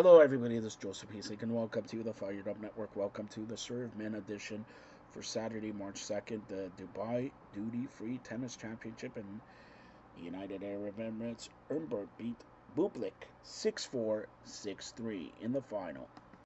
[0.00, 0.60] Hello, everybody.
[0.60, 2.94] This is Joseph Heasley, and welcome to the Fired Up Network.
[2.94, 4.64] Welcome to the Serve Men edition
[5.10, 9.24] for Saturday, March 2nd, the Dubai Duty Free Tennis Championship in
[10.24, 11.48] United Arab Emirates.
[11.68, 12.36] Humbert beat
[12.76, 16.06] Bublik 6 4 6 3 in the final.